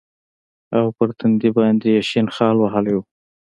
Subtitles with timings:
[0.77, 2.99] او پر تندي باندې يې شين خال وهلى و.